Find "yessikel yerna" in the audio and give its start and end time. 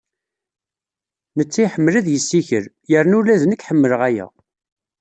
2.09-3.15